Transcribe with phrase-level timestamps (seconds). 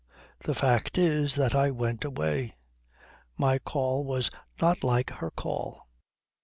[0.39, 2.55] The fact is that I went away.
[3.37, 5.85] My call was not like her call.